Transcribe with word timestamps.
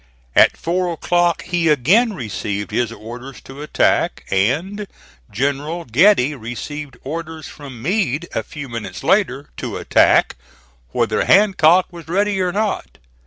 At 0.35 0.57
four 0.57 0.91
o'clock 0.91 1.43
he 1.43 1.67
again 1.69 2.13
received 2.13 2.71
his 2.71 2.91
orders 2.91 3.39
to 3.41 3.61
attack, 3.61 4.25
and 4.31 4.87
General 5.29 5.85
Getty 5.85 6.33
received 6.33 6.97
orders 7.03 7.45
from 7.47 7.83
Meade 7.83 8.27
a 8.33 8.41
few 8.41 8.67
minutes 8.67 9.03
later 9.03 9.49
to 9.57 9.77
attack 9.77 10.37
whether 10.89 11.25
Hancock 11.25 11.85
was 11.93 12.07
ready 12.07 12.41
or 12.41 12.51
not. 12.51 12.97